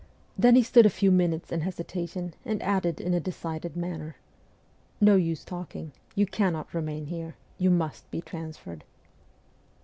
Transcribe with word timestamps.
Then 0.35 0.55
he 0.55 0.63
stood 0.63 0.87
a 0.87 0.89
few 0.89 1.11
minutes 1.11 1.51
in 1.51 1.61
hesitation, 1.61 2.33
and 2.43 2.59
added 2.63 2.99
in 2.99 3.13
a 3.13 3.19
decided 3.19 3.77
manner,' 3.77 4.15
No 5.09 5.15
use 5.15 5.45
talking, 5.45 5.91
you 6.15 6.25
cannot 6.25 6.73
remain 6.73 7.05
here; 7.05 7.35
you 7.59 7.69
must 7.69 8.09
be 8.09 8.19
transferred.' 8.19 8.83